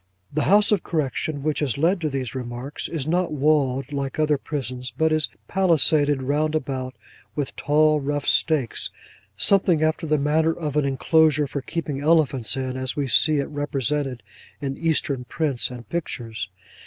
[0.33, 4.39] The House of Correction which has led to these remarks, is not walled, like other
[4.39, 6.95] prisons, but is palisaded round about
[7.35, 8.89] with tall rough stakes,
[9.37, 13.49] something after the manner of an enclosure for keeping elephants in, as we see it
[13.49, 14.23] represented
[14.59, 16.49] in Eastern prints and pictures.